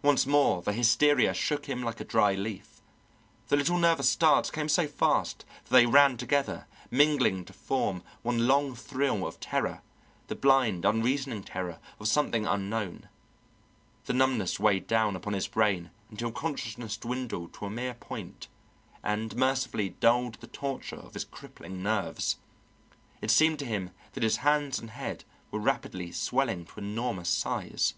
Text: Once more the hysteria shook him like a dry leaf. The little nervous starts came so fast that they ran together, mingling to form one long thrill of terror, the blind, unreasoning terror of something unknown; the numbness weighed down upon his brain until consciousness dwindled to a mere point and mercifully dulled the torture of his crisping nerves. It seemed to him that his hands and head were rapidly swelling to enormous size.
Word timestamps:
Once 0.00 0.26
more 0.28 0.62
the 0.62 0.72
hysteria 0.72 1.34
shook 1.34 1.66
him 1.66 1.82
like 1.82 1.98
a 1.98 2.04
dry 2.04 2.34
leaf. 2.36 2.80
The 3.48 3.56
little 3.56 3.78
nervous 3.78 4.08
starts 4.08 4.48
came 4.48 4.68
so 4.68 4.86
fast 4.86 5.44
that 5.64 5.70
they 5.70 5.86
ran 5.86 6.16
together, 6.16 6.68
mingling 6.88 7.44
to 7.46 7.52
form 7.52 8.04
one 8.22 8.46
long 8.46 8.76
thrill 8.76 9.26
of 9.26 9.40
terror, 9.40 9.82
the 10.28 10.36
blind, 10.36 10.84
unreasoning 10.84 11.42
terror 11.42 11.80
of 11.98 12.06
something 12.06 12.46
unknown; 12.46 13.08
the 14.04 14.12
numbness 14.12 14.60
weighed 14.60 14.86
down 14.86 15.16
upon 15.16 15.32
his 15.32 15.48
brain 15.48 15.90
until 16.10 16.30
consciousness 16.30 16.96
dwindled 16.96 17.52
to 17.54 17.66
a 17.66 17.68
mere 17.70 17.94
point 17.94 18.46
and 19.02 19.34
mercifully 19.34 19.88
dulled 19.88 20.34
the 20.36 20.46
torture 20.46 20.94
of 21.00 21.14
his 21.14 21.24
crisping 21.24 21.82
nerves. 21.82 22.36
It 23.20 23.32
seemed 23.32 23.58
to 23.58 23.66
him 23.66 23.90
that 24.12 24.22
his 24.22 24.36
hands 24.36 24.78
and 24.78 24.90
head 24.90 25.24
were 25.50 25.58
rapidly 25.58 26.12
swelling 26.12 26.66
to 26.66 26.78
enormous 26.78 27.30
size. 27.30 27.94